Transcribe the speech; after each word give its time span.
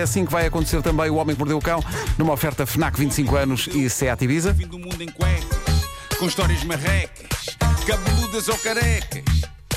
É 0.00 0.02
assim 0.02 0.24
que 0.24 0.32
vai 0.32 0.46
acontecer 0.46 0.80
também 0.80 1.10
o 1.10 1.16
Homem 1.16 1.36
que 1.36 1.40
Mordeu 1.40 1.58
o 1.58 1.60
Cão, 1.60 1.84
numa 2.16 2.32
oferta 2.32 2.64
FNAC 2.64 2.98
25 2.98 3.36
anos 3.36 3.68
e 3.70 3.90
Seat 3.90 4.24
Ibiza. 4.24 4.54
Fim 4.54 4.66
do 4.66 4.78
mundo 4.78 5.02
em 5.02 5.10
cuecas, 5.10 5.84
com 6.18 6.24
histórias 6.24 6.64
marrecas, 6.64 7.54
cabeludas 7.86 8.48
ou 8.48 8.56
carecas. 8.56 9.22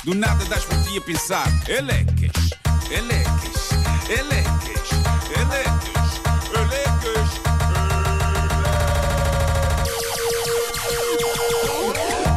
Do 0.02 0.14
nada 0.14 0.42
das 0.46 0.64
por 0.64 0.82
ti 0.84 0.96
a 0.96 1.00
pensar, 1.02 1.46
elecas, 1.68 2.50
elecas, 2.90 3.68
elecas, 4.08 4.90
elecas, 5.36 6.22
elecas. 6.54 7.28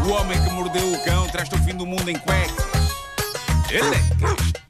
O 0.06 0.10
homem 0.10 0.44
que 0.44 0.50
mordeu 0.50 0.92
o 0.92 1.04
cão 1.06 1.26
traz-te 1.30 1.56
o 1.56 1.60
fim 1.60 1.74
do 1.74 1.86
mundo 1.86 2.10
em 2.10 2.20
cuecas. 2.20 2.66
Elecas. 3.72 4.67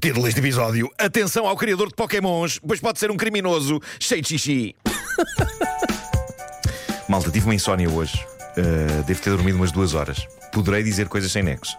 Título 0.00 0.24
deste 0.26 0.40
episódio: 0.40 0.90
Atenção 0.98 1.46
ao 1.46 1.56
criador 1.56 1.88
de 1.88 1.94
Pokémons, 1.94 2.60
pois 2.66 2.80
pode 2.80 2.98
ser 2.98 3.10
um 3.10 3.16
criminoso 3.16 3.80
cheio 3.98 4.22
de 4.22 4.28
xixi. 4.28 4.74
Malta, 7.08 7.30
tive 7.30 7.46
uma 7.46 7.54
insónia 7.54 7.88
hoje. 7.88 8.24
Uh, 8.56 9.02
devo 9.04 9.20
ter 9.20 9.30
dormido 9.30 9.56
umas 9.56 9.72
duas 9.72 9.94
horas. 9.94 10.26
Poderei 10.52 10.82
dizer 10.82 11.08
coisas 11.08 11.30
sem 11.32 11.42
nexo. 11.42 11.76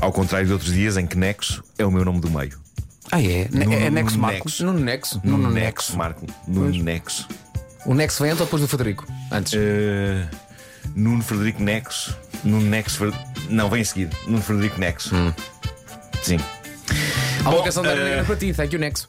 Ao 0.00 0.12
contrário 0.12 0.46
de 0.46 0.52
outros 0.52 0.72
dias 0.72 0.96
em 0.96 1.06
que 1.06 1.16
nexo 1.16 1.62
é 1.76 1.84
o 1.84 1.90
meu 1.90 2.04
nome 2.04 2.20
do 2.20 2.30
meio. 2.30 2.58
Ah, 3.10 3.20
é? 3.22 3.48
No- 3.50 3.72
é 3.72 3.90
Nexo 3.90 4.18
Marco? 4.18 4.44
Nexo. 4.44 4.64
No 4.66 4.72
Nexo. 4.74 5.20
No, 5.24 5.38
no 5.38 5.50
nexo, 5.50 5.96
Marco. 5.96 6.26
No 6.46 6.68
nexo. 6.68 7.26
O 7.86 7.94
Nexo 7.94 8.22
vem 8.22 8.30
antes 8.32 8.40
ou 8.40 8.46
depois 8.46 8.60
do 8.62 8.68
Federico? 8.68 9.06
Antes. 9.32 9.54
Uh, 9.54 10.28
Nuno 10.94 11.22
Frederico 11.22 11.62
Nexo. 11.62 12.16
Nuno 12.44 12.66
Nexo. 12.66 12.98
Fer- 12.98 13.12
Não, 13.48 13.70
vem 13.70 13.80
a 13.80 13.84
seguir. 13.84 14.10
Nuno 14.26 14.42
Frederico 14.42 14.78
Nexo. 14.78 15.14
Sim. 16.22 16.38
Há 17.44 17.50
uma 17.50 17.62
canção 17.62 17.82
da 17.82 17.90
eh, 17.90 18.00
Ariana 18.02 18.24
para 18.24 18.36
ti, 18.36 18.52
thank 18.52 18.74
you 18.74 18.80
Nexo. 18.80 19.08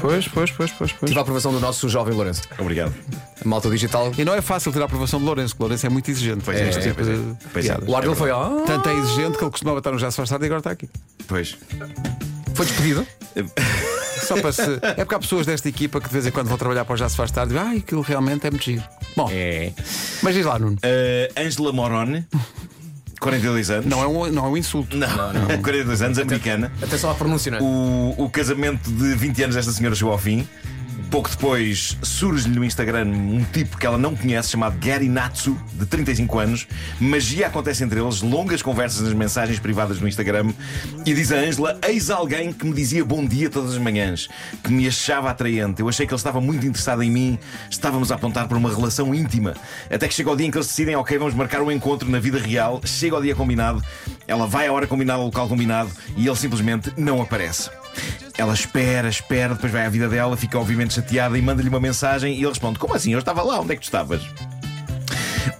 Pois, 0.00 0.28
pois, 0.28 0.50
pois, 0.50 0.70
pois, 0.72 0.92
pois. 0.92 1.08
Tive 1.08 1.18
a 1.18 1.22
aprovação 1.22 1.50
do 1.52 1.58
nosso 1.60 1.88
jovem 1.88 2.14
Lourenço. 2.14 2.42
Obrigado. 2.58 2.94
A 3.44 3.48
malta 3.48 3.70
digital. 3.70 4.12
E 4.18 4.24
não 4.24 4.34
é 4.34 4.42
fácil 4.42 4.70
tirar 4.70 4.84
a 4.84 4.86
aprovação 4.86 5.18
de 5.18 5.24
Lourenço, 5.24 5.54
que 5.56 5.62
Lourenço 5.62 5.86
é 5.86 5.88
muito 5.88 6.10
exigente. 6.10 6.42
Pois 6.44 6.58
é, 6.58 6.68
Este 6.68 6.74
pois 6.74 6.86
é, 6.86 6.90
tipo 6.90 6.94
pois 6.96 7.08
é. 7.08 7.12
de 7.16 7.48
Pois 7.52 7.64
é. 7.64 7.68
piadas. 7.68 7.88
O 7.88 7.96
ar 7.96 8.02
dele 8.02 8.14
foi, 8.14 8.30
ah, 8.30 8.50
Tanto 8.66 8.88
é 8.88 8.94
exigente 8.94 9.38
que 9.38 9.44
ele 9.44 9.50
costumava 9.50 9.78
estar 9.78 9.92
no 9.92 9.98
Já 9.98 10.10
se 10.10 10.16
faz 10.18 10.28
tarde 10.28 10.44
e 10.44 10.46
agora 10.46 10.60
está 10.60 10.70
aqui. 10.72 10.88
Pois. 11.26 11.56
foi 12.54 12.66
despedido. 12.66 13.06
Só 14.24 14.40
para 14.40 14.52
se... 14.52 14.62
É 14.82 14.94
porque 15.04 15.14
há 15.14 15.18
pessoas 15.18 15.44
desta 15.46 15.68
equipa 15.68 16.00
que 16.00 16.06
de 16.08 16.12
vez 16.12 16.26
em 16.26 16.30
quando 16.30 16.48
vão 16.48 16.56
trabalhar 16.56 16.84
para 16.84 16.94
o 16.94 16.96
Já 16.96 17.08
se 17.08 17.16
faz 17.16 17.30
tarde 17.30 17.52
e 17.52 17.56
dizem, 17.56 17.70
ai, 17.72 17.78
aquilo 17.78 18.00
realmente 18.00 18.46
é 18.46 18.50
muito 18.50 18.64
giro. 18.64 18.82
Bom, 19.16 19.28
É. 19.30 19.72
mas 20.22 20.34
diz 20.34 20.46
lá, 20.46 20.58
Nuno. 20.58 20.76
Uh, 20.76 21.40
Angela 21.46 21.72
Morone, 21.72 22.26
42 23.24 23.70
anos. 23.70 23.86
Não 23.86 24.02
é 24.02 24.06
um, 24.06 24.30
não 24.30 24.44
é 24.44 24.48
um 24.48 24.56
insulto. 24.56 24.96
Não, 24.96 25.08
42 25.62 26.02
anos, 26.02 26.18
americana. 26.18 26.70
Atenção 26.82 27.10
à 27.10 27.14
pronúncia, 27.14 27.50
não 27.50 27.58
é? 27.58 27.62
O, 27.62 28.24
o 28.24 28.30
casamento 28.30 28.90
de 28.90 29.14
20 29.14 29.44
anos 29.44 29.56
desta 29.56 29.72
senhora 29.72 29.94
chegou 29.96 30.12
ao 30.12 30.18
fim. 30.18 30.46
Pouco 31.14 31.30
depois 31.30 31.96
surge-lhe 32.02 32.56
no 32.56 32.64
Instagram 32.64 33.06
um 33.06 33.44
tipo 33.44 33.78
que 33.78 33.86
ela 33.86 33.96
não 33.96 34.16
conhece, 34.16 34.50
chamado 34.50 34.76
Gary 34.84 35.08
Natsu, 35.08 35.56
de 35.72 35.86
35 35.86 36.38
anos. 36.40 36.66
Magia 36.98 37.46
acontece 37.46 37.84
entre 37.84 38.00
eles, 38.00 38.20
longas 38.20 38.62
conversas 38.62 39.02
nas 39.02 39.12
mensagens 39.12 39.60
privadas 39.60 40.00
no 40.00 40.08
Instagram. 40.08 40.52
E 41.06 41.14
diz 41.14 41.30
a 41.30 41.36
Ângela: 41.36 41.78
Eis 41.86 42.10
alguém 42.10 42.52
que 42.52 42.66
me 42.66 42.72
dizia 42.72 43.04
bom 43.04 43.24
dia 43.24 43.48
todas 43.48 43.74
as 43.74 43.78
manhãs, 43.78 44.28
que 44.64 44.72
me 44.72 44.88
achava 44.88 45.30
atraente. 45.30 45.80
Eu 45.80 45.88
achei 45.88 46.04
que 46.04 46.12
ele 46.12 46.18
estava 46.18 46.40
muito 46.40 46.66
interessado 46.66 47.00
em 47.00 47.12
mim, 47.12 47.38
estávamos 47.70 48.10
a 48.10 48.16
apontar 48.16 48.48
para 48.48 48.58
uma 48.58 48.74
relação 48.74 49.14
íntima. 49.14 49.54
Até 49.88 50.08
que 50.08 50.14
chega 50.14 50.32
o 50.32 50.36
dia 50.36 50.48
em 50.48 50.50
que 50.50 50.58
eles 50.58 50.66
decidem: 50.66 50.96
Ok, 50.96 51.16
vamos 51.16 51.34
marcar 51.34 51.62
um 51.62 51.70
encontro 51.70 52.10
na 52.10 52.18
vida 52.18 52.40
real. 52.40 52.80
Chega 52.84 53.16
o 53.16 53.22
dia 53.22 53.36
combinado, 53.36 53.80
ela 54.26 54.48
vai 54.48 54.66
à 54.66 54.72
hora 54.72 54.88
combinada, 54.88 55.20
ao 55.20 55.26
local 55.26 55.48
combinado, 55.48 55.92
e 56.16 56.26
ele 56.26 56.36
simplesmente 56.36 56.92
não 56.96 57.22
aparece. 57.22 57.70
Ela 58.36 58.52
espera, 58.52 59.08
espera, 59.08 59.54
depois 59.54 59.72
vai 59.72 59.86
à 59.86 59.88
vida 59.88 60.08
dela, 60.08 60.36
fica 60.36 60.58
obviamente 60.58 60.94
chateada 60.94 61.38
e 61.38 61.42
manda-lhe 61.42 61.68
uma 61.68 61.80
mensagem 61.80 62.34
e 62.34 62.38
ele 62.38 62.48
responde: 62.48 62.78
Como 62.78 62.94
assim? 62.94 63.12
Eu 63.12 63.20
estava 63.20 63.42
lá, 63.42 63.60
onde 63.60 63.72
é 63.72 63.76
que 63.76 63.82
tu 63.82 63.84
estavas? 63.84 64.22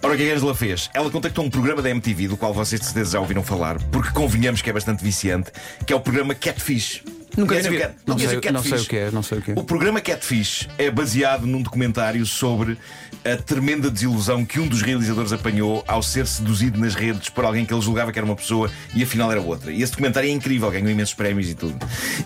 Ora, 0.02 0.14
o 0.14 0.16
que 0.16 0.22
é 0.22 0.32
a 0.32 0.34
Angela 0.34 0.54
fez? 0.54 0.90
Ela 0.92 1.10
contactou 1.10 1.44
um 1.44 1.50
programa 1.50 1.80
da 1.80 1.88
MTV, 1.88 2.28
do 2.28 2.36
qual 2.36 2.52
vocês 2.52 2.80
de 2.80 2.86
certeza 2.86 3.12
já 3.12 3.20
ouviram 3.20 3.42
falar, 3.42 3.80
porque 3.84 4.10
convenhamos 4.10 4.60
que 4.60 4.68
é 4.68 4.72
bastante 4.72 5.02
viciante, 5.02 5.50
que 5.86 5.92
é 5.92 5.96
o 5.96 6.00
programa 6.00 6.34
Catfish. 6.34 7.02
Nunca 7.36 7.54
Conhecem 7.54 7.72
vi. 7.72 7.78
Cat- 7.78 7.94
Não 8.06 8.18
sei, 8.18 8.26
o 8.26 8.32
não 8.34 8.40
sei 8.40 8.70
Catfish? 8.70 8.82
o 8.86 8.88
que 8.88 8.96
é, 8.96 9.10
não 9.10 9.22
sei 9.22 9.38
o 9.38 9.42
que 9.42 9.50
é. 9.50 9.54
O 9.56 9.64
programa 9.64 10.00
Catfish 10.00 10.68
é 10.78 10.90
baseado 10.90 11.46
num 11.46 11.60
documentário 11.62 12.24
sobre 12.24 12.78
a 13.24 13.36
tremenda 13.36 13.90
desilusão 13.90 14.44
que 14.44 14.60
um 14.60 14.68
dos 14.68 14.82
realizadores 14.82 15.32
apanhou 15.32 15.82
ao 15.88 16.02
ser 16.02 16.26
seduzido 16.26 16.78
nas 16.78 16.94
redes 16.94 17.28
por 17.30 17.44
alguém 17.44 17.64
que 17.64 17.72
ele 17.74 17.80
julgava 17.80 18.12
que 18.12 18.18
era 18.18 18.26
uma 18.26 18.36
pessoa 18.36 18.70
e 18.94 19.02
afinal 19.02 19.32
era 19.32 19.40
outra. 19.40 19.72
E 19.72 19.82
esse 19.82 19.92
documentário 19.92 20.28
é 20.28 20.32
incrível, 20.32 20.70
ganhou 20.70 20.90
imensos 20.90 21.14
prémios 21.14 21.48
e 21.48 21.54
tudo. 21.54 21.74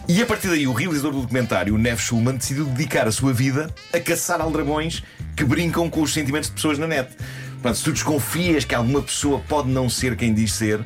E 0.08 0.20
a 0.20 0.26
partir 0.26 0.48
daí, 0.48 0.66
o 0.66 0.72
realizador 0.72 1.12
do 1.12 1.20
documentário, 1.22 1.74
o 1.74 1.78
Nev 1.78 1.98
Schulman, 2.00 2.36
decidiu 2.36 2.64
dedicar 2.66 3.06
a 3.06 3.12
sua 3.12 3.32
vida 3.32 3.72
a 3.92 4.00
caçar 4.00 4.40
aldrabões 4.40 5.02
que 5.36 5.44
brincam 5.44 5.88
com 5.88 6.02
os 6.02 6.12
sentimentos 6.12 6.48
de 6.48 6.54
pessoas 6.56 6.78
na 6.78 6.86
net. 6.86 7.08
Portanto, 7.54 7.76
se 7.76 7.84
tu 7.84 7.92
desconfias 7.92 8.64
que 8.64 8.74
alguma 8.74 9.02
pessoa 9.02 9.40
pode 9.48 9.68
não 9.68 9.88
ser 9.88 10.16
quem 10.16 10.34
diz 10.34 10.52
ser, 10.52 10.80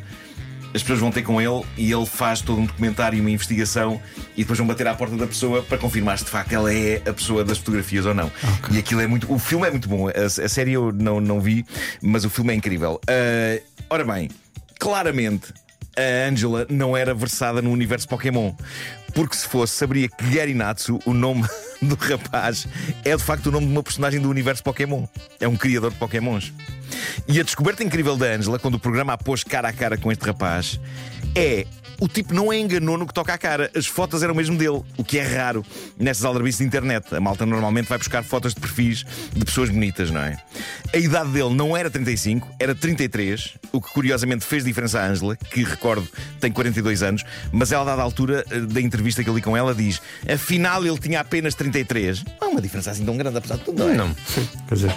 as 0.75 0.83
pessoas 0.83 0.99
vão 0.99 1.11
ter 1.11 1.23
com 1.23 1.41
ele 1.41 1.65
e 1.77 1.93
ele 1.93 2.07
faz 2.07 2.41
todo 2.41 2.61
um 2.61 2.67
documentário 2.67 3.17
e 3.17 3.21
uma 3.21 3.31
investigação 3.31 4.01
e 4.37 4.43
depois 4.43 4.59
vão 4.59 4.67
bater 4.67 4.87
à 4.87 4.95
porta 4.95 5.17
da 5.17 5.27
pessoa 5.27 5.63
para 5.63 5.79
confirmar 5.79 6.19
se 6.19 6.25
de 6.25 6.31
facto 6.31 6.53
ela 6.53 6.73
é 6.73 7.03
a 7.07 7.13
pessoa 7.13 7.45
das 7.45 7.59
fotografias 7.59 8.07
ou 8.07 8.15
não. 8.15 8.31
E 8.71 8.79
aquilo 8.79 9.01
é 9.01 9.07
muito. 9.07 9.33
O 9.33 9.39
filme 9.39 9.67
é 9.67 9.71
muito 9.71 9.89
bom. 9.89 10.09
A, 10.09 10.13
a 10.13 10.49
série 10.49 10.73
eu 10.73 10.93
não, 10.93 11.21
não 11.21 11.41
vi, 11.41 11.65
mas 12.01 12.25
o 12.25 12.31
filme 12.31 12.53
é 12.53 12.57
incrível. 12.57 13.01
Ah, 13.09 13.61
ora 13.91 14.05
bem, 14.05 14.31
claramente 14.79 15.53
a 15.97 16.29
Angela 16.29 16.67
não 16.69 16.97
era 16.97 17.15
versada 17.15 17.61
no 17.61 17.71
universo 17.71 18.09
Pokémon. 18.09 18.53
Porque 19.15 19.37
se 19.37 19.47
fosse, 19.47 19.75
saberia 19.75 20.09
que 20.09 20.25
Gary 20.31 20.55
Natsu, 20.55 20.99
o 21.05 21.13
nome 21.13 21.45
do 21.83 21.95
rapaz, 21.97 22.67
é 23.05 23.15
de 23.15 23.23
facto 23.23 23.47
o 23.47 23.53
nome 23.53 23.67
de 23.67 23.73
uma 23.73 23.83
personagem 23.83 24.21
do 24.21 24.29
universo 24.31 24.63
Pokémon. 24.63 25.07
É 25.39 25.47
um 25.47 25.57
criador 25.57 25.91
de 25.91 25.99
Pokémons. 25.99 26.53
E 27.29 27.39
a 27.39 27.43
descoberta 27.43 27.85
incrível 27.85 28.17
da 28.17 28.27
Angela, 28.27 28.59
quando 28.59 28.77
o 28.77 28.79
programa 28.79 29.13
a 29.13 29.19
pôs 29.19 29.45
cara 29.45 29.69
a 29.69 29.73
cara 29.73 29.97
com 29.97 30.11
este 30.11 30.25
rapaz, 30.25 30.81
é. 31.35 31.67
O 32.01 32.09
tipo 32.09 32.35
não 32.35 32.53
é 32.53 32.59
enganou 32.59 32.99
no 32.99 33.07
que 33.07 33.15
toca 33.15 33.33
à 33.33 33.39
cara. 33.39 33.71
As 33.77 33.87
fotos 33.87 34.25
eram 34.25 34.35
mesmo 34.35 34.59
dele, 34.59 34.83
o 34.97 35.05
que 35.05 35.19
é 35.19 35.23
raro 35.23 35.65
nestas 35.97 36.25
aldrabices 36.25 36.59
de 36.59 36.65
internet. 36.65 37.15
A 37.15 37.21
malta 37.21 37.47
normalmente 37.47 37.89
vai 37.89 37.97
buscar 37.97 38.25
fotos 38.25 38.55
de 38.55 38.61
perfis 38.61 39.05
de 39.33 39.45
pessoas 39.45 39.71
bonitas, 39.71 40.11
não 40.11 40.21
é? 40.21 40.37
A 40.93 40.97
idade 40.97 41.31
dele 41.31 41.55
não 41.55 41.77
era 41.77 41.89
35, 41.89 42.49
era 42.59 42.75
33, 42.75 43.55
o 43.71 43.81
que 43.81 43.93
curiosamente 43.93 44.45
fez 44.45 44.65
diferença 44.65 44.99
à 44.99 45.07
Angela, 45.07 45.37
que 45.37 45.63
recordo 45.63 46.09
tem 46.41 46.51
42 46.51 47.05
anos, 47.05 47.25
mas 47.53 47.71
ela, 47.71 47.83
a 47.83 47.85
dada 47.85 48.03
altura 48.03 48.45
eh, 48.51 48.59
da 48.61 48.81
entrevista 48.81 49.23
que 49.23 49.31
eu 49.31 49.35
li 49.37 49.41
com 49.41 49.57
ela, 49.57 49.73
diz: 49.73 50.03
afinal 50.29 50.85
ele 50.85 50.99
tinha 50.99 51.21
apenas 51.21 51.55
33. 51.55 52.25
Não 52.41 52.49
é 52.49 52.51
uma 52.51 52.61
diferença 52.61 52.91
assim 52.91 53.05
tão 53.05 53.17
grande, 53.17 53.39
apesar 53.39 53.59
de 53.59 53.65
tudo, 53.65 53.79
não 53.79 53.93
é? 53.93 53.95
Não. 53.95 54.13
Quer 54.69 54.75
dizer, 54.75 54.97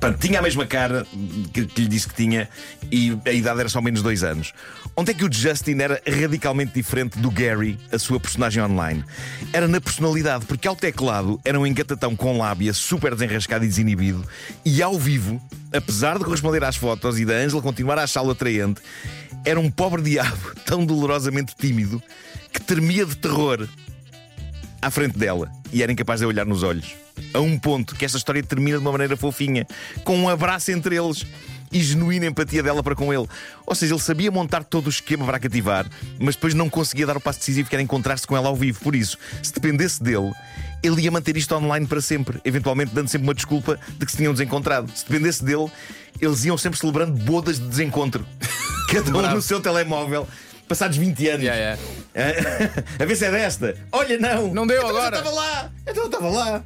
Portanto, 0.00 0.18
tinha 0.18 0.38
a 0.38 0.42
mesma 0.42 0.64
cara 0.64 1.06
que, 1.52 1.66
que 1.66 1.82
lhe 1.82 1.88
disse 1.88 2.08
que 2.08 2.14
tinha 2.14 2.48
e 2.90 3.16
a 3.26 3.32
idade 3.32 3.60
era 3.60 3.68
só 3.68 3.82
menos 3.82 4.02
dois 4.02 4.24
anos. 4.24 4.54
Onde 4.96 5.10
é 5.10 5.14
que 5.14 5.24
o 5.24 5.30
Justin 5.30 5.78
era 5.78 6.00
radicalmente 6.06 6.72
diferente 6.72 7.18
do 7.18 7.30
Gary, 7.30 7.78
a 7.92 7.98
sua 7.98 8.18
personagem 8.18 8.62
online? 8.62 9.04
Era 9.52 9.68
na 9.68 9.78
personalidade, 9.78 10.46
porque 10.46 10.66
ao 10.66 10.74
teclado 10.74 11.38
era 11.44 11.60
um 11.60 11.66
engatatão 11.66 12.16
com 12.16 12.38
lábia, 12.38 12.72
super 12.72 13.14
desenrascado 13.14 13.64
e 13.64 13.68
desinibido, 13.68 14.26
e 14.64 14.82
ao 14.82 14.98
vivo, 14.98 15.40
apesar 15.70 16.18
de 16.18 16.24
corresponder 16.24 16.64
às 16.64 16.76
fotos 16.76 17.20
e 17.20 17.26
da 17.26 17.34
Angela 17.34 17.60
continuar 17.60 17.98
a 17.98 18.04
achá-lo 18.04 18.30
atraente, 18.30 18.80
era 19.44 19.60
um 19.60 19.70
pobre 19.70 20.00
diabo 20.00 20.54
tão 20.64 20.84
dolorosamente 20.84 21.54
tímido 21.54 22.02
que 22.50 22.60
tremia 22.60 23.04
de 23.04 23.16
terror 23.16 23.68
à 24.80 24.90
frente 24.90 25.18
dela 25.18 25.50
e 25.72 25.82
era 25.82 25.92
incapaz 25.92 26.20
de 26.20 26.26
olhar 26.26 26.46
nos 26.46 26.62
olhos. 26.62 26.94
A 27.34 27.40
um 27.40 27.58
ponto 27.58 27.94
que 27.94 28.04
esta 28.04 28.18
história 28.18 28.42
termina 28.42 28.78
de 28.78 28.82
uma 28.82 28.92
maneira 28.92 29.16
fofinha, 29.16 29.66
com 30.04 30.16
um 30.16 30.28
abraço 30.28 30.70
entre 30.70 30.96
eles 30.96 31.24
e 31.72 31.80
genuína 31.80 32.26
empatia 32.26 32.62
dela 32.62 32.82
para 32.82 32.96
com 32.96 33.12
ele. 33.12 33.28
Ou 33.66 33.74
seja, 33.74 33.94
ele 33.94 34.00
sabia 34.00 34.30
montar 34.30 34.64
todo 34.64 34.86
o 34.86 34.90
esquema 34.90 35.24
para 35.24 35.36
a 35.36 35.40
cativar, 35.40 35.86
mas 36.18 36.34
depois 36.34 36.54
não 36.54 36.68
conseguia 36.68 37.06
dar 37.06 37.16
o 37.16 37.20
passo 37.20 37.38
decisivo 37.38 37.68
que 37.68 37.74
era 37.74 37.82
encontrar-se 37.82 38.26
com 38.26 38.36
ela 38.36 38.48
ao 38.48 38.56
vivo. 38.56 38.80
Por 38.80 38.94
isso, 38.96 39.16
se 39.42 39.52
dependesse 39.52 40.02
dele, 40.02 40.32
ele 40.82 41.02
ia 41.02 41.10
manter 41.10 41.36
isto 41.36 41.54
online 41.54 41.86
para 41.86 42.00
sempre, 42.00 42.40
eventualmente 42.44 42.92
dando 42.92 43.08
sempre 43.08 43.28
uma 43.28 43.34
desculpa 43.34 43.78
de 43.98 44.04
que 44.04 44.10
se 44.10 44.18
tinham 44.18 44.32
desencontrado. 44.32 44.90
Se 44.94 45.04
dependesse 45.04 45.44
dele, 45.44 45.70
eles 46.20 46.44
iam 46.44 46.58
sempre 46.58 46.78
celebrando 46.78 47.12
bodas 47.12 47.58
de 47.58 47.66
desencontro. 47.68 48.26
Cada 48.90 49.16
um 49.16 49.34
no 49.34 49.42
seu 49.42 49.60
telemóvel. 49.60 50.26
Passados 50.70 50.96
20 50.98 51.28
anos. 51.30 51.42
Yeah, 51.42 51.76
yeah. 52.14 52.72
a 53.00 53.04
ver 53.04 53.16
se 53.16 53.24
é 53.24 53.30
desta. 53.32 53.74
Olha, 53.90 54.16
não. 54.20 54.54
Não 54.54 54.64
deu 54.68 54.76
Então, 54.76 54.90
agora. 54.90 55.16
Eu 55.16 55.18
estava 55.18 55.34
lá. 55.34 55.70
Então 55.84 56.02
eu 56.04 56.06
estava 56.06 56.30
lá. 56.30 56.62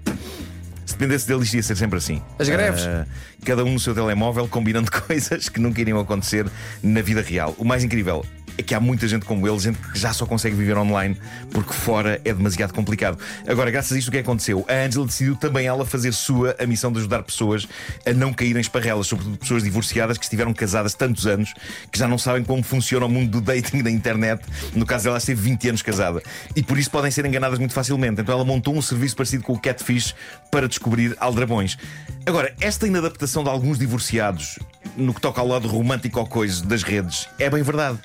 Se 0.85 0.93
dependesse 0.93 1.27
dele, 1.27 1.43
isto 1.43 1.57
ia 1.57 1.63
ser 1.63 1.75
sempre 1.75 1.97
assim. 1.97 2.21
As 2.39 2.47
greves. 2.47 2.83
Ah, 2.85 3.07
cada 3.47 3.65
um 3.65 3.73
no 3.73 3.81
seu 3.81 3.95
telemóvel, 3.95 4.47
combinando 4.47 4.91
coisas 5.09 5.49
que 5.49 5.59
nunca 5.59 5.81
iriam 5.81 5.99
acontecer 5.99 6.45
na 6.83 7.01
vida 7.01 7.23
real. 7.23 7.55
O 7.57 7.65
mais 7.65 7.83
incrível 7.83 8.23
é 8.57 8.63
que 8.63 8.75
há 8.75 8.81
muita 8.81 9.07
gente 9.09 9.25
como 9.25 9.47
ele, 9.49 9.59
gente 9.59 9.79
que 9.79 9.99
já 9.99 10.13
só 10.13 10.27
consegue 10.27 10.55
viver 10.57 10.77
online 10.77 11.17
porque 11.51 11.73
fora 11.73 12.21
é 12.25 12.33
demasiado 12.33 12.73
complicado. 12.73 13.19
Agora, 13.47 13.71
graças 13.71 13.93
a 13.93 13.99
isto, 13.99 14.09
o 14.09 14.11
que 14.11 14.19
aconteceu? 14.19 14.65
A 14.69 14.87
Angela 14.87 15.07
decidiu 15.07 15.37
também 15.37 15.67
ela 15.67 15.85
fazer 15.85 16.13
sua 16.13 16.55
a 16.59 16.67
missão 16.67 16.93
de 16.93 16.99
ajudar 16.99 17.23
pessoas 17.23 17.67
a 18.07 18.13
não 18.13 18.33
caírem 18.33 18.59
em 18.59 18.61
esparrelas, 18.61 19.07
sobretudo 19.07 19.37
pessoas 19.37 19.63
divorciadas 19.63 20.19
que 20.19 20.25
estiveram 20.25 20.53
casadas 20.53 20.95
tantos 20.95 21.27
anos 21.27 21.53
que 21.91 21.99
já 21.99 22.07
não 22.07 22.19
sabem 22.19 22.45
como 22.45 22.63
funciona 22.63 23.07
o 23.07 23.09
mundo 23.09 23.31
do 23.31 23.41
dating 23.41 23.83
da 23.83 23.91
internet. 23.91 24.43
No 24.75 24.87
caso 24.87 25.05
dela, 25.05 25.19
esteve 25.19 25.41
20 25.43 25.69
anos 25.71 25.83
casada 25.83 26.23
e 26.55 26.63
por 26.63 26.79
isso 26.79 26.91
podem 26.91 27.11
ser 27.11 27.25
enganadas 27.27 27.59
muito 27.59 27.75
facilmente. 27.75 28.21
Então 28.21 28.35
ela 28.35 28.45
montou 28.45 28.77
um 28.77 28.83
serviço 28.83 29.17
parecido 29.17 29.43
com 29.43 29.53
o 29.53 29.59
Catfish 29.59 30.15
para 30.51 30.69
descobrir 30.69 31.17
aldrabões. 31.19 31.77
Agora, 32.27 32.55
esta 32.61 32.87
inadaptação 32.87 33.43
de 33.43 33.51
alguns 33.51 33.79
divorciados 33.79 34.59
no 34.97 35.13
que 35.13 35.21
toca 35.21 35.41
ao 35.41 35.47
lado 35.47 35.69
romântico 35.69 36.19
ou 36.19 36.27
coisa 36.27 36.65
das 36.65 36.83
redes 36.83 37.29
é 37.39 37.51
bem 37.51 37.63
verdade. 37.63 37.99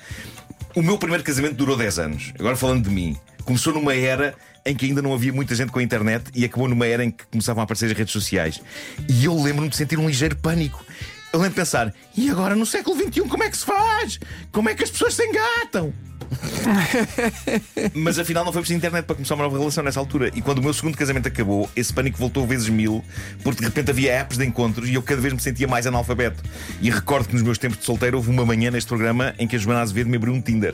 O 0.76 0.82
meu 0.82 0.98
primeiro 0.98 1.24
casamento 1.24 1.56
durou 1.56 1.76
10 1.76 2.00
anos. 2.00 2.34
Agora 2.38 2.56
falando 2.56 2.84
de 2.84 2.90
mim, 2.90 3.18
começou 3.44 3.74
numa 3.74 3.96
era 3.96 4.36
em 4.66 4.76
que 4.76 4.86
ainda 4.86 5.02
não 5.02 5.14
havia 5.14 5.34
muita 5.34 5.56
gente 5.56 5.72
com 5.72 5.80
a 5.80 5.84
internet 5.84 6.26
e 6.36 6.46
acabou 6.46 6.68
numa 6.68 6.86
era 6.86 7.04
em 7.04 7.10
que 7.10 7.26
começavam 7.26 7.62
a 7.62 7.64
aparecer 7.64 7.88
as 7.88 7.98
redes 7.98 8.14
sociais. 8.14 8.62
E 9.08 9.26
eu 9.26 9.36
lembro-me 9.36 9.70
de 9.70 9.76
sentir 9.76 9.98
um 9.98 10.08
ligeiro 10.08 10.36
pânico. 10.36 10.86
Eu 11.32 11.40
lembro 11.40 11.50
de 11.50 11.56
pensar, 11.56 11.94
e 12.18 12.30
agora 12.30 12.56
no 12.56 12.66
século 12.66 12.96
XXI 12.96 13.22
como 13.22 13.44
é 13.44 13.50
que 13.50 13.58
se 13.58 13.66
faz? 13.66 14.20
Como 14.52 14.70
é 14.70 14.76
que 14.76 14.84
as 14.84 14.90
pessoas 14.90 15.14
se 15.14 15.24
engatam? 15.26 15.94
Mas 17.94 18.20
afinal 18.20 18.46
não 18.46 18.52
foi 18.52 18.62
preciso 18.62 18.78
internet 18.78 19.06
para 19.06 19.16
começar 19.16 19.36
uma 19.36 19.44
nova 19.44 19.58
relação 19.58 19.84
nessa 19.84 20.00
altura. 20.00 20.32
E 20.34 20.42
quando 20.42 20.60
o 20.60 20.62
meu 20.62 20.74
segundo 20.74 20.98
casamento 20.98 21.28
acabou, 21.28 21.70
esse 21.76 21.94
pânico 21.94 22.18
voltou 22.18 22.46
vezes 22.46 22.70
mil, 22.70 23.04
porque 23.44 23.60
de 23.60 23.66
repente 23.66 23.92
havia 23.92 24.14
apps 24.14 24.38
de 24.38 24.46
encontros 24.46 24.90
e 24.90 24.94
eu 24.94 25.02
cada 25.02 25.22
vez 25.22 25.34
me 25.34 25.40
sentia 25.40 25.68
mais 25.68 25.88
analfabeto. 25.88 26.44
E 26.82 26.90
recordo 26.90 27.28
que 27.28 27.34
nos 27.34 27.44
meus 27.44 27.58
tempos 27.58 27.80
de 27.80 27.86
solteiro 27.86 28.18
houve 28.18 28.30
uma 28.30 28.46
manhã 28.46 28.72
neste 28.72 28.88
programa 28.88 29.34
em 29.38 29.48
que 29.48 29.56
a 29.56 29.60
Joana 29.60 29.82
Azevedo 29.82 30.10
me 30.10 30.18
abriu 30.18 30.34
um 30.34 30.42
Tinder. 30.42 30.74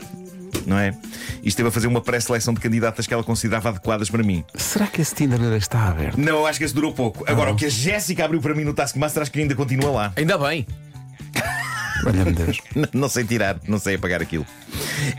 Não 0.66 0.76
é? 0.78 0.92
E 1.42 1.48
esteve 1.48 1.68
a 1.68 1.72
fazer 1.72 1.86
uma 1.86 2.00
pré-seleção 2.00 2.52
de 2.52 2.60
candidatas 2.60 3.06
que 3.06 3.14
ela 3.14 3.22
considerava 3.22 3.68
adequadas 3.68 4.10
para 4.10 4.22
mim. 4.24 4.44
Será 4.56 4.86
que 4.88 5.00
esse 5.00 5.14
Tinder 5.14 5.40
ainda 5.40 5.56
está 5.56 5.88
aberto? 5.88 6.18
Não, 6.18 6.38
eu 6.38 6.46
acho 6.46 6.58
que 6.58 6.64
esse 6.64 6.74
durou 6.74 6.92
pouco. 6.92 7.24
Agora, 7.30 7.52
o 7.52 7.56
que 7.56 7.66
a 7.66 7.68
Jéssica 7.68 8.24
abriu 8.24 8.40
para 8.40 8.52
mim 8.54 8.64
no 8.64 8.74
Taskmaster, 8.74 9.22
acho 9.22 9.30
que 9.30 9.38
ainda 9.40 9.54
continua 9.54 9.90
lá. 9.90 10.12
Ainda 10.16 10.36
bem. 10.36 10.66
Olha-me 12.04 12.32
Deus. 12.32 12.58
N- 12.74 12.88
Não 12.92 13.08
sei 13.08 13.24
tirar, 13.24 13.58
não 13.68 13.78
sei 13.78 13.94
apagar 13.94 14.20
aquilo. 14.20 14.44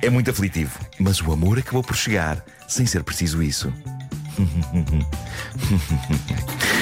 É 0.02 0.10
muito 0.10 0.30
aflitivo. 0.30 0.78
Mas 1.00 1.22
o 1.22 1.32
amor 1.32 1.58
acabou 1.58 1.82
por 1.82 1.96
chegar, 1.96 2.44
sem 2.68 2.86
ser 2.86 3.04
preciso 3.04 3.42
isso. 3.42 3.72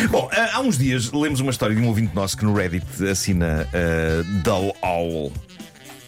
Bom, 0.09 0.29
há 0.31 0.57
há 0.57 0.59
uns 0.59 0.77
dias 0.77 1.11
lemos 1.11 1.39
uma 1.39 1.51
história 1.51 1.75
de 1.75 1.81
um 1.81 1.87
ouvinte 1.87 2.13
nosso 2.15 2.37
que 2.37 2.45
no 2.45 2.53
Reddit 2.53 2.85
assina 3.09 3.67
uh, 3.69 4.23
Dull 4.43 4.75
Owl. 4.81 5.31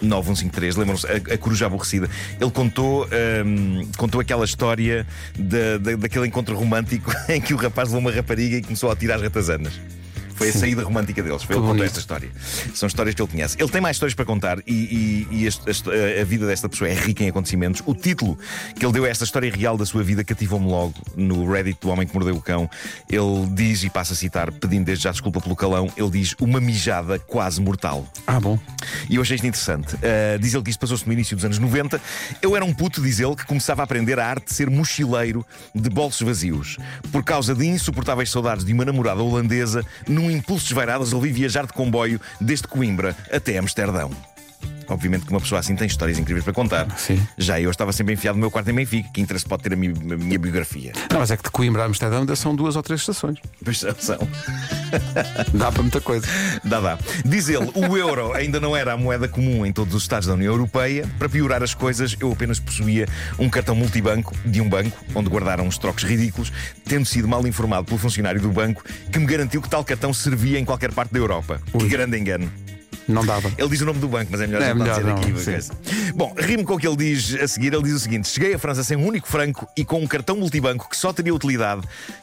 9153, 0.02 0.76
lembram-se, 0.76 1.08
a, 1.08 1.34
a 1.34 1.38
coruja 1.38 1.66
aborrecida. 1.66 2.10
Ele 2.40 2.52
contou, 2.52 3.04
ahm, 3.06 3.84
contou 3.98 4.22
aquela 4.22 4.46
história 4.46 5.06
da, 5.38 5.78
da- 5.78 5.96
daquele 5.96 6.28
encontro 6.28 6.56
romântico 6.56 7.12
em 7.30 7.42
que 7.42 7.54
o 7.54 7.58
rapaz 7.58 7.90
levou 7.90 8.02
uma 8.02 8.12
rapariga 8.12 8.58
e 8.58 8.62
começou 8.62 8.92
a 8.92 8.96
tirar 8.96 9.16
as 9.16 9.22
ratazanas. 9.22 9.74
Foi 10.38 10.50
a 10.50 10.54
saída 10.54 10.84
romântica 10.84 11.22
deles. 11.24 11.44
Foi 11.44 11.56
ele 11.56 11.62
que 11.62 11.68
contou 11.68 11.76
bonito. 11.76 11.86
esta 11.86 12.00
história. 12.00 12.30
São 12.74 12.88
histórias 12.88 13.16
que 13.16 13.22
ele 13.22 13.30
conhece. 13.32 13.58
Ele 13.60 13.70
tem 13.70 13.82
mais 13.82 13.96
histórias 13.96 14.14
para 14.14 14.26
contar 14.26 14.60
e, 14.68 14.72
e- 14.72 15.28
e 15.32 15.46
este- 15.46 15.90
a 16.22 16.24
vida 16.24 16.46
desta 16.48 16.70
pessoa 16.70 16.90
é 16.90 16.94
rica 16.94 17.24
em 17.24 17.30
acontecimentos. 17.30 17.82
O 17.86 17.94
título 17.94 18.38
que 18.78 18.86
ele 18.86 18.94
deu 18.94 19.06
a 19.06 19.10
esta 19.10 19.24
história 19.24 19.52
real 19.52 19.78
da 19.78 19.86
sua 19.86 20.04
vida 20.04 20.24
cativou-me 20.24 20.68
logo 20.68 20.94
no 21.16 21.52
Reddit 21.52 21.80
do 21.82 21.90
Homem 21.90 22.08
que 22.08 22.14
Mordeu 22.14 22.36
o 22.36 22.42
Cão. 22.42 22.70
Ele 23.10 23.48
diz, 23.54 23.84
e 23.84 23.90
passa 23.90 24.14
a 24.14 24.16
citar, 24.16 24.52
pedindo 24.52 24.86
desde 24.86 25.04
já 25.06 25.12
desculpa 25.12 25.42
pelo 25.42 25.56
calão, 25.56 25.92
ele 25.98 26.10
diz 26.12 26.36
uma 26.40 26.60
mijada 26.62 27.18
quase 27.20 27.60
mortal. 27.62 28.06
Ah, 28.26 28.40
bom. 28.40 28.60
E 29.10 29.16
eu 29.16 29.22
achei 29.22 29.36
isto 29.36 29.48
interessante. 29.48 29.96
Uh, 29.96 30.40
diz 30.40 30.54
ele 30.54 30.64
que 30.64 30.70
isto 30.70 30.80
passou-se 30.80 31.06
no 31.06 31.14
início 31.14 31.36
dos 31.36 31.46
anos 31.46 31.58
90. 31.60 32.00
Eu 32.42 32.56
era 32.56 32.64
um 32.64 32.74
puto, 32.74 33.02
diz 33.02 33.20
ele, 33.20 33.36
que 33.36 33.46
começava 33.46 33.82
a 33.82 33.86
aprender 33.86 34.20
a 34.20 34.28
arte 34.28 34.48
de 34.48 34.54
ser 34.54 34.70
mochileiro 34.70 35.46
de 35.74 35.90
bolsos 35.90 36.22
vazios. 36.22 36.78
Por 37.12 37.24
causa 37.24 37.56
de 37.56 37.66
insuportáveis 37.66 38.30
saudades 38.30 38.64
de 38.66 38.74
uma 38.74 38.86
namorada 38.86 39.22
holandesa, 39.22 39.84
num 40.08 40.27
impulso 40.32 40.66
desvairado, 40.66 41.04
resolvi 41.04 41.32
viajar 41.32 41.66
de 41.66 41.74
comboio 41.74 42.20
desde 42.40 42.68
Coimbra 42.68 43.16
até 43.32 43.58
Amsterdão. 43.58 44.12
Obviamente 44.90 45.26
que 45.26 45.32
uma 45.32 45.42
pessoa 45.42 45.60
assim 45.60 45.76
tem 45.76 45.86
histórias 45.88 46.18
incríveis 46.18 46.44
para 46.44 46.54
contar. 46.54 46.88
Sim. 46.98 47.22
Já 47.38 47.60
eu 47.60 47.70
estava 47.70 47.92
sempre 47.92 48.14
enfiado 48.14 48.36
no 48.36 48.42
meu 48.42 48.50
quarto 48.52 48.70
em 48.70 48.74
Benfica. 48.74 49.10
Que 49.14 49.22
interesse 49.22 49.46
pode 49.46 49.64
ter 49.64 49.74
a 49.74 49.76
mi- 49.76 49.88
a 49.90 50.18
minha, 50.18 50.40
biografia? 50.40 50.94
Não, 51.12 51.20
mas 51.20 51.30
é 51.32 51.38
que 51.38 51.44
de 51.44 51.52
Coimbra 51.52 51.84
a 51.84 51.86
Amsterdão 51.86 52.20
ainda 52.20 52.36
são 52.36 52.56
duas 52.56 52.76
ou 52.76 52.84
três 52.84 53.02
estações. 53.02 53.38
Pois 53.64 53.80
são, 53.80 53.96
são. 54.00 54.18
Dá 55.54 55.72
para 55.72 55.82
muita 55.82 56.00
coisa. 56.02 56.26
Dá, 56.64 56.80
dá. 56.80 56.98
Diz 57.26 57.50
ele, 57.50 57.70
o 57.76 57.98
euro 57.98 58.34
ainda 58.34 58.60
não 58.60 58.76
era 58.76 58.94
a 58.94 58.98
moeda 58.98 59.28
comum 59.28 59.66
em 59.66 59.72
todos 59.74 59.94
os 59.94 60.04
Estados 60.04 60.28
da 60.28 60.34
União 60.34 60.54
Europeia. 60.54 61.06
Para 61.20 61.28
piorar 61.30 61.62
as 61.64 61.74
coisas, 61.74 62.16
eu 62.20 62.32
apenas 62.32 62.60
possuía 62.60 63.08
um 63.38 63.50
cartão 63.50 63.76
multibanco 63.76 64.34
de 64.46 64.62
um 64.62 64.70
banco, 64.70 64.98
onde 65.14 65.30
guardaram 65.30 65.66
uns 65.66 65.78
trocos 65.78 66.04
ridículos, 66.04 66.52
tendo 66.86 67.06
sido 67.06 67.28
mal 67.28 67.46
informado 67.46 67.86
pelo 67.86 67.98
funcionário 67.98 68.40
do 68.42 68.50
banco 68.50 68.84
que 69.12 69.20
me 69.20 69.26
garantiu 69.26 69.62
que 69.62 69.70
tal 69.70 69.84
cartão 69.84 70.14
servia 70.14 70.60
em 70.60 70.66
qualquer 70.66 70.92
parte 70.94 71.12
da 71.14 71.20
Europa. 71.20 71.60
Que 71.78 71.88
grande 71.88 72.18
engano. 72.18 72.50
Não 73.08 73.26
dava. 73.26 73.52
Ele 73.58 73.70
diz 73.70 73.82
o 73.82 73.86
nome 73.86 74.00
do 74.00 74.08
banco, 74.08 74.28
mas 74.32 74.42
é 74.42 74.48
melhor 74.48 74.62
É 74.62 74.74
não 74.74 74.76
melhor 74.84 74.96
dizer 75.00 75.06
não, 75.08 75.16
aqui. 75.18 75.40
sim. 75.40 75.74
porque- 75.74 76.12
Bom, 76.14 76.36
rimo 76.38 76.66
com 76.66 76.74
o 76.76 76.78
que 76.78 76.88
ele 76.88 76.98
diz 76.98 77.36
a 77.36 77.48
seguir. 77.48 77.74
Ele 77.74 77.84
diz 77.84 77.94
o 77.94 78.00
seguinte: 78.00 78.28
Cheguei 78.28 78.54
à 78.54 78.60
França 78.60 78.84
sem 78.84 78.98
um 78.98 79.06
único 79.06 79.28
franco 79.28 79.68
e 79.78 79.86
com 79.86 80.00
um 80.02 80.08
cartão 80.08 80.36
multibanco 80.38 80.90
que 80.90 80.98
só 80.98 81.14
teria 81.14 81.34
utilidade 81.34 81.82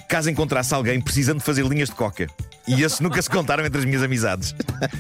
caso 0.09 0.29
encontrasse 0.31 0.75
alguém 0.75 1.01
precisando 1.01 1.39
de 1.39 1.45
fazer 1.45 1.65
linhas 1.67 1.89
de 1.89 1.95
coca. 1.95 2.27
E 2.67 2.83
esses 2.83 3.01
nunca 3.01 3.21
se 3.21 3.29
contaram 3.29 3.65
entre 3.65 3.79
as 3.79 3.85
minhas 3.85 4.03
amizades. 4.03 4.55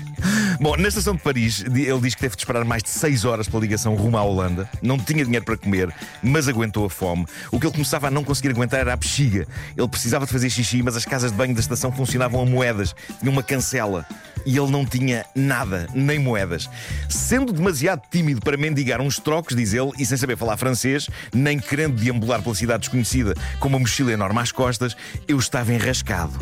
Bom, 0.61 0.76
na 0.76 0.88
estação 0.88 1.14
de 1.14 1.22
Paris, 1.22 1.64
ele 1.64 2.00
diz 2.00 2.14
que 2.14 2.20
teve 2.20 2.37
de 2.37 2.43
esperar 2.43 2.64
mais 2.64 2.82
de 2.82 2.90
6 2.90 3.25
horas 3.25 3.49
pela 3.49 3.62
ligação 3.62 3.94
rumo 3.94 4.19
à 4.19 4.22
Holanda. 4.22 4.69
Não 4.82 4.99
tinha 4.99 5.25
dinheiro 5.25 5.44
para 5.44 5.56
comer, 5.56 5.93
mas 6.22 6.46
aguentou 6.46 6.84
a 6.84 6.90
fome. 6.90 7.26
O 7.50 7.58
que 7.58 7.66
ele 7.66 7.72
começava 7.72 8.08
a 8.08 8.11
não 8.11 8.22
conseguir 8.22 8.50
aguentar 8.50 8.81
era 8.81 8.93
a 8.93 8.96
bexiga. 8.96 9.46
Ele 9.76 9.88
precisava 9.88 10.26
de 10.26 10.32
fazer 10.32 10.50
xixi, 10.50 10.82
mas 10.82 10.96
as 10.96 11.05
casas 11.05 11.32
de 11.32 11.37
banho 11.37 11.55
da 11.55 11.61
estação 11.61 11.90
funcionavam 11.90 12.43
a 12.43 12.46
moedas. 12.46 12.94
Tinha 13.19 13.31
uma 13.31 13.43
cancela. 13.43 14.06
E 14.46 14.58
ele 14.58 14.70
não 14.70 14.84
tinha 14.84 15.25
nada, 15.34 15.88
nem 15.94 16.19
moedas. 16.19 16.69
Sendo 17.08 17.50
demasiado 17.50 18.02
tímido 18.10 18.43
para 18.43 18.58
mendigar 18.58 19.00
uns 19.00 19.19
trocos, 19.19 19.56
diz 19.56 19.72
ele, 19.72 19.90
e 19.99 20.05
sem 20.05 20.19
saber 20.19 20.37
falar 20.37 20.58
francês, 20.58 21.08
nem 21.32 21.58
querendo 21.58 21.96
deambular 21.96 22.43
pela 22.43 22.55
cidade 22.55 22.81
desconhecida 22.81 23.34
com 23.58 23.69
uma 23.69 23.78
mochila 23.78 24.12
enorme 24.12 24.40
às 24.40 24.52
costas, 24.52 24.94
eu 25.26 25.38
estava 25.38 25.72
enrascado. 25.72 26.38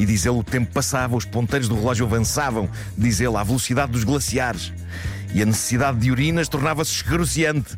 E 0.00 0.06
diz 0.06 0.24
ele, 0.24 0.38
o 0.38 0.42
tempo 0.42 0.72
passava, 0.72 1.14
os 1.14 1.26
ponteiros 1.26 1.68
do 1.68 1.74
relógio 1.74 2.06
avançavam, 2.06 2.70
diz 2.96 3.20
ele, 3.20 3.36
à 3.36 3.42
velocidade 3.42 3.92
dos 3.92 4.02
glaciares. 4.02 4.72
E 5.34 5.42
a 5.42 5.44
necessidade 5.44 5.98
de 5.98 6.10
urinas 6.10 6.48
tornava-se 6.48 6.90
escruciante. 6.90 7.76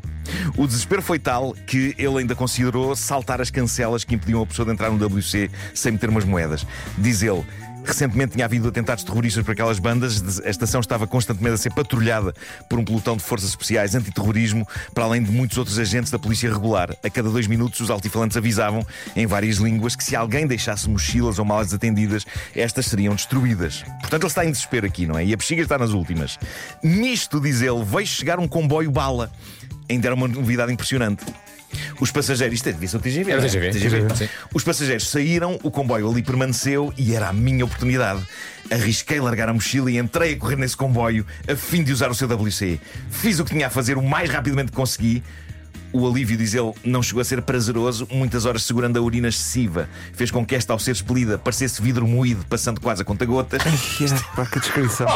O 0.56 0.64
desespero 0.64 1.02
foi 1.02 1.18
tal 1.18 1.52
que 1.52 1.96
ele 1.98 2.18
ainda 2.18 2.36
considerou 2.36 2.94
saltar 2.94 3.40
as 3.40 3.50
cancelas 3.50 4.04
que 4.04 4.14
impediam 4.14 4.40
a 4.40 4.46
pessoa 4.46 4.64
de 4.64 4.72
entrar 4.72 4.88
no 4.88 5.04
WC 5.04 5.50
sem 5.74 5.90
meter 5.90 6.10
umas 6.10 6.24
moedas. 6.24 6.64
Diz 6.96 7.24
ele. 7.24 7.44
Recentemente 7.84 8.32
tinha 8.32 8.44
havido 8.44 8.68
atentados 8.68 9.04
terroristas 9.04 9.44
por 9.44 9.52
aquelas 9.52 9.78
bandas. 9.78 10.40
A 10.44 10.50
estação 10.50 10.80
estava 10.80 11.06
constantemente 11.06 11.54
a 11.54 11.58
ser 11.58 11.72
patrulhada 11.72 12.34
por 12.68 12.78
um 12.78 12.84
pelotão 12.84 13.16
de 13.16 13.22
forças 13.22 13.50
especiais 13.50 13.94
antiterrorismo, 13.94 14.66
para 14.94 15.04
além 15.04 15.22
de 15.22 15.30
muitos 15.30 15.58
outros 15.58 15.78
agentes 15.78 16.10
da 16.10 16.18
polícia 16.18 16.52
regular. 16.52 16.96
A 17.02 17.10
cada 17.10 17.28
dois 17.28 17.46
minutos, 17.46 17.80
os 17.80 17.90
altifalantes 17.90 18.36
avisavam, 18.36 18.86
em 19.16 19.26
várias 19.26 19.56
línguas, 19.56 19.96
que 19.96 20.04
se 20.04 20.14
alguém 20.14 20.46
deixasse 20.46 20.88
mochilas 20.88 21.38
ou 21.38 21.44
malas 21.44 21.68
desatendidas, 21.68 22.24
estas 22.54 22.86
seriam 22.86 23.14
destruídas. 23.14 23.82
Portanto, 24.00 24.22
ele 24.22 24.26
está 24.26 24.44
em 24.44 24.50
desespero 24.50 24.86
aqui, 24.86 25.06
não 25.06 25.18
é? 25.18 25.24
E 25.24 25.32
a 25.32 25.36
bexiga 25.36 25.62
está 25.62 25.76
nas 25.76 25.90
últimas. 25.90 26.38
Nisto, 26.82 27.40
diz 27.40 27.62
ele, 27.62 27.84
veio 27.84 28.06
chegar 28.06 28.38
um 28.38 28.46
comboio 28.46 28.90
bala. 28.90 29.30
Ainda 29.88 30.08
era 30.08 30.14
uma 30.14 30.28
novidade 30.28 30.72
impressionante. 30.72 31.24
Os 32.02 32.10
passageiros, 32.10 32.56
isto 32.56 32.68
é, 32.68 32.72
devia 32.72 32.88
ser 32.88 32.96
o 32.96 33.00
TGV. 33.00 33.30
Era 33.30 33.46
o? 33.46 33.48
TGV, 33.48 34.16
sim. 34.16 34.28
Os 34.52 34.64
passageiros 34.64 35.08
saíram, 35.08 35.56
o 35.62 35.70
comboio 35.70 36.10
ali 36.10 36.20
permaneceu 36.20 36.92
e 36.98 37.14
era 37.14 37.28
a 37.28 37.32
minha 37.32 37.64
oportunidade. 37.64 38.20
Arrisquei 38.72 39.20
largar 39.20 39.48
a 39.48 39.54
mochila 39.54 39.88
e 39.88 39.98
entrei 39.98 40.32
a 40.32 40.36
correr 40.36 40.56
nesse 40.56 40.76
comboio 40.76 41.24
a 41.48 41.54
fim 41.54 41.84
de 41.84 41.92
usar 41.92 42.10
o 42.10 42.14
seu 42.14 42.26
WC. 42.26 42.80
Fiz 43.08 43.38
o 43.38 43.44
que 43.44 43.52
tinha 43.52 43.68
a 43.68 43.70
fazer 43.70 43.96
o 43.96 44.02
mais 44.02 44.28
rapidamente 44.28 44.72
que 44.72 44.76
consegui. 44.76 45.22
O 45.92 46.04
alívio, 46.04 46.36
diz 46.36 46.54
ele, 46.54 46.72
não 46.84 47.04
chegou 47.04 47.20
a 47.20 47.24
ser 47.24 47.40
prazeroso, 47.40 48.08
muitas 48.10 48.46
horas 48.46 48.64
segurando 48.64 48.96
a 48.98 49.00
urina 49.00 49.28
excessiva. 49.28 49.88
Fez 50.12 50.28
com 50.28 50.44
que 50.44 50.56
esta, 50.56 50.72
ao 50.72 50.80
ser 50.80 50.90
expelida, 50.90 51.38
parecesse 51.38 51.80
vidro 51.80 52.04
moído, 52.08 52.44
passando 52.46 52.80
quase 52.80 53.02
a 53.02 53.04
conta-gotas. 53.04 53.62
Pá, 54.34 54.44
que 54.44 54.58
descrição. 54.58 55.06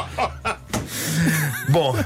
Bom, 1.68 1.96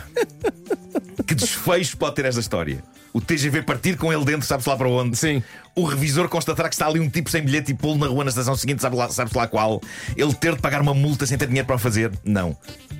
que 1.26 1.34
desfecho 1.34 1.96
pode 1.96 2.16
ter 2.16 2.24
esta 2.24 2.40
história? 2.40 2.82
O 3.12 3.20
TGV 3.20 3.62
partir 3.62 3.96
com 3.96 4.12
ele 4.12 4.24
dentro, 4.24 4.46
sabe-se 4.46 4.68
lá 4.68 4.76
para 4.76 4.88
onde? 4.88 5.16
Sim. 5.16 5.42
O 5.74 5.84
revisor 5.84 6.28
constatar 6.28 6.68
que 6.68 6.74
está 6.74 6.86
ali 6.86 7.00
um 7.00 7.08
tipo 7.08 7.28
sem 7.28 7.42
bilhete 7.42 7.72
e 7.72 7.74
pô-lo 7.74 7.98
na 7.98 8.06
rua 8.06 8.24
na 8.24 8.30
estação 8.30 8.54
seguinte, 8.54 8.80
sabe 8.80 8.96
lá, 8.96 9.08
sabe 9.08 9.30
lá 9.34 9.48
qual? 9.48 9.80
Ele 10.16 10.32
ter 10.32 10.54
de 10.54 10.60
pagar 10.60 10.80
uma 10.80 10.94
multa 10.94 11.26
sem 11.26 11.36
ter 11.36 11.46
dinheiro 11.46 11.66
para 11.66 11.76
o 11.76 11.78
fazer? 11.78 12.12
Não. 12.24 12.56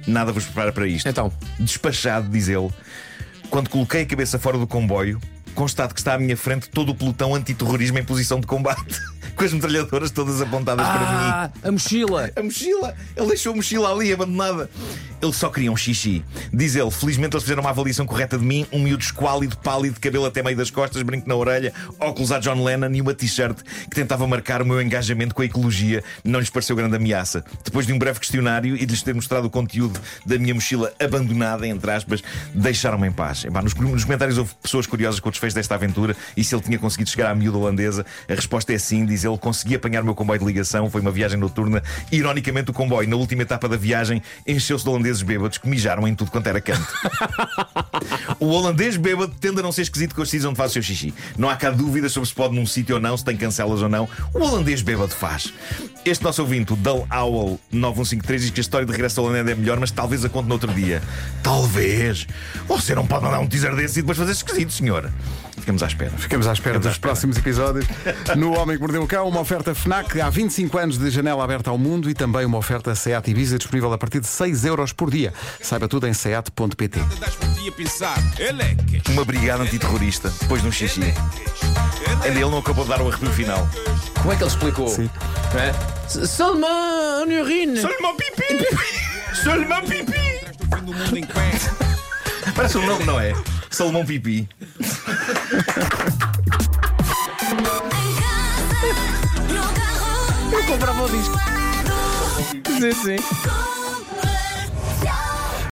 Nada 0.07 0.33
vos 0.33 0.45
prepara 0.45 0.73
para 0.73 0.87
isto. 0.87 1.09
Então? 1.09 1.33
Despachado, 1.59 2.28
diz 2.28 2.49
ele, 2.49 2.71
quando 3.50 3.69
coloquei 3.69 4.02
a 4.02 4.07
cabeça 4.07 4.38
fora 4.38 4.59
do 4.59 4.66
comboio, 4.66 5.21
constato 5.54 5.95
que 5.95 6.00
está 6.00 6.14
à 6.14 6.19
minha 6.19 6.37
frente 6.37 6.69
todo 6.69 6.90
o 6.90 6.95
pelotão 6.95 7.35
antiterrorismo 7.35 7.99
em 7.99 8.04
posição 8.04 8.40
de 8.40 8.47
combate, 8.47 9.00
com 9.37 9.45
as 9.45 9.52
metralhadoras 9.52 10.11
todas 10.11 10.40
apontadas 10.40 10.87
para 10.87 10.99
mim. 10.99 11.07
Ah, 11.07 11.50
a 11.62 11.73
mochila. 11.73 12.30
A 12.35 12.42
mochila! 12.42 12.97
Ele 13.16 13.26
deixou 13.26 13.52
a 13.52 13.57
mochila 13.57 13.92
ali 13.92 14.12
abandonada. 14.12 14.71
Eles 15.23 15.37
só 15.37 15.49
queriam 15.50 15.77
xixi. 15.77 16.25
Diz 16.53 16.75
ele, 16.75 16.91
felizmente 16.91 17.35
eles 17.35 17.43
fizeram 17.43 17.62
uma 17.62 17.71
avaliação 17.71 18.07
correta 18.07 18.39
de 18.39 18.45
mim, 18.45 18.67
um 18.73 18.81
miúdo 18.81 19.03
esquálido, 19.03 19.57
pálido, 19.59 20.00
cabelo 20.00 20.27
até 20.27 20.43
meio 20.43 20.57
das 20.57 20.71
costas, 20.71 21.03
brinco 21.03 21.29
na 21.29 21.35
orelha, 21.35 21.73
óculos 21.99 22.33
a 22.33 22.39
John 22.39 22.62
Lennon 22.62 22.93
e 22.95 23.00
uma 23.00 23.15
t-shirt 23.15 23.59
que 23.62 23.95
tentava 23.95 24.27
marcar 24.27 24.62
o 24.62 24.67
meu 24.67 24.81
engajamento 24.81 25.35
com 25.35 25.43
a 25.43 25.45
ecologia. 25.45 26.03
Não 26.25 26.41
lhes 26.41 26.50
pareceu 26.50 26.75
grande 26.75 26.97
ameaça. 26.97 27.45
Depois 27.65 27.87
de 27.87 27.93
um 27.93 27.99
breve 27.99 28.19
questionário 28.19 28.75
e 28.75 28.87
de 28.87 28.93
lhes 28.93 29.03
ter 29.03 29.15
mostrado 29.15 29.47
o 29.47 29.50
conteúdo 29.50 30.00
da 30.25 30.39
minha 30.39 30.55
mochila 30.55 30.93
abandonada, 30.99 31.67
entre 31.67 31.91
aspas, 31.91 32.23
deixaram-me 32.55 33.09
em 33.09 33.12
paz. 33.12 33.45
Epá, 33.45 33.62
nos, 33.62 33.75
nos 33.75 34.05
comentários 34.05 34.39
houve 34.39 34.55
pessoas 34.62 34.87
curiosas 34.87 35.21
com 35.21 35.29
o 35.29 35.33
desfecho 35.33 35.55
desta 35.55 35.75
aventura 35.75 36.17
e 36.37 36.43
se 36.43 36.55
ele 36.55 36.62
tinha 36.62 36.79
conseguido 36.79 37.11
chegar 37.11 37.31
à 37.31 37.35
miúda 37.35 37.59
holandesa. 37.59 38.07
A 38.29 38.35
resposta 38.35 38.73
é 38.73 38.79
sim, 38.79 39.05
diz 39.05 39.25
ele, 39.25 39.39
consegui 39.39 39.75
apanhar 39.75 40.03
o 40.03 40.05
meu 40.05 40.15
comboio 40.15 40.39
de 40.39 40.47
ligação, 40.47 40.91
foi 40.91 41.00
uma 41.00 41.11
viagem 41.11 41.39
noturna. 41.39 41.83
Ironicamente, 42.11 42.71
o 42.71 42.75
comboio, 42.75 43.09
na 43.09 43.17
última 43.17 43.43
etapa 43.43 43.69
da 43.69 43.77
viagem, 43.77 44.23
encheu-se 44.47 44.85
de 44.85 44.91
holandeses 45.11 45.23
bêbados 45.23 45.59
que 45.59 45.69
mijaram 45.69 46.07
em 46.07 46.14
tudo 46.14 46.31
quanto 46.31 46.47
era 46.47 46.61
canto. 46.61 46.87
o 48.38 48.47
holandês 48.47 48.97
bêbado 48.97 49.35
tende 49.40 49.61
a 49.61 49.62
não 49.62 49.73
ser 49.73 49.83
esquisito 49.83 50.14
com 50.14 50.23
os 50.23 50.31
sítios 50.31 50.47
onde 50.47 50.57
faz 50.57 50.71
o 50.71 50.75
seu 50.75 50.83
xixi. 50.83 51.12
Não 51.37 51.49
há 51.50 51.57
cá 51.57 51.71
dúvidas 51.71 52.12
sobre 52.12 52.29
se 52.29 52.35
pode 52.35 52.55
num 52.55 52.67
sítio 52.67 52.95
ou 52.95 53.00
não, 53.00 53.17
se 53.17 53.25
tem 53.25 53.37
cancelas 53.37 53.83
ou 53.83 53.88
não. 53.88 54.09
O 54.33 54.38
holandês 54.38 54.83
bêbado 54.83 55.12
faz. 55.12 55.52
Este 56.05 56.23
nosso 56.25 56.43
ouvinte, 56.43 56.73
o 56.73 56.76
Dull 56.76 57.07
Owl 57.11 57.61
9153, 57.73 58.43
diz 58.43 58.50
que 58.50 58.61
a 58.61 58.62
história 58.62 58.87
de 58.87 58.93
regresso 58.93 59.21
ao 59.21 59.26
Holanda 59.26 59.50
é 59.50 59.55
melhor, 59.55 59.79
mas 59.81 59.90
talvez 59.90 60.25
a 60.25 60.29
conte 60.29 60.47
no 60.47 60.55
outro 60.55 60.73
dia. 60.73 61.02
Talvez. 61.43 62.26
Você 62.67 62.95
não 62.95 63.07
pode 63.07 63.25
mandar 63.25 63.40
um 63.40 63.47
teaser 63.47 63.75
desse 63.75 63.99
e 63.99 64.02
depois 64.02 64.17
fazer 64.17 64.33
esquisito, 64.33 64.73
senhor. 64.73 65.11
Ficamos 65.59 65.83
à 65.83 65.87
espera. 65.87 66.11
Ficamos 66.17 66.47
à 66.47 66.52
espera 66.52 66.75
Ficamos 66.75 66.87
à 66.87 66.88
dos 66.88 66.97
espera. 66.97 67.00
próximos 67.00 67.37
episódios. 67.37 67.87
No 68.37 68.59
Homem 68.59 68.76
que 68.76 68.83
Mordeu 68.83 69.02
o 69.02 69.07
Cão, 69.07 69.29
uma 69.29 69.40
oferta 69.40 69.75
FNAC 69.75 70.21
há 70.21 70.31
25 70.31 70.79
anos 70.79 70.97
de 70.99 71.11
janela 71.11 71.45
aberta 71.45 71.69
ao 71.71 71.76
mundo 71.76 72.09
e 72.09 72.14
também 72.14 72.47
uma 72.47 72.57
oferta 72.57 72.95
SEAT 72.95 73.31
Ibiza 73.31 73.59
disponível 73.59 73.93
a 73.93 73.99
partir 73.99 74.21
de 74.21 74.26
6 74.26 74.64
euros 74.64 74.93
por 75.00 75.11
dia. 75.11 75.33
Saiba 75.62 75.88
tudo 75.88 76.07
em 76.07 76.12
seat.pt. 76.12 77.00
Uma 79.09 79.25
brigada 79.25 79.62
antiterrorista 79.62 80.28
depois 80.42 80.61
de 80.61 80.69
um 80.69 80.73
xixi. 80.73 81.14
Ele 82.23 82.40
não 82.40 82.59
acabou 82.59 82.85
de 82.85 82.90
dar 82.90 83.00
o 83.00 83.09
arrepio 83.09 83.30
final. 83.30 83.66
Como 84.21 84.30
é 84.30 84.37
que 84.37 84.42
ele 84.42 84.50
explicou? 84.50 84.88
Sim. 84.88 85.09
Não 85.54 85.61
é? 85.61 85.73
Seulement 86.26 87.23
une 87.25 87.40
urine. 87.40 87.80
Seulement 87.80 88.14
pipi! 88.14 88.66
Seulement 89.42 89.83
pipi! 89.88 90.21
Parece 92.54 92.76
um 92.76 92.87
nome, 92.87 93.04
não 93.04 93.19
é? 93.19 93.33
Salomão 93.71 94.04
Pipi. 94.04 94.47
Eu 100.52 100.64
comprava 100.66 101.02
o 101.04 101.09
disco. 101.09 101.38
Sim, 102.66 102.92
sim. 102.92 103.79